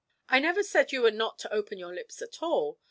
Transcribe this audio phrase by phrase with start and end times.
[0.29, 2.79] 'I never said you were not to open your lips at all.